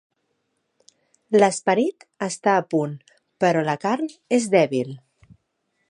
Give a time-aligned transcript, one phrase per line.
[1.35, 2.97] L'esperit està a punt
[3.45, 4.91] però la carn és dèbil.